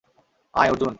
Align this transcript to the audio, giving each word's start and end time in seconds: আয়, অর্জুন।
আয়, 0.53 0.69
অর্জুন। 0.69 0.89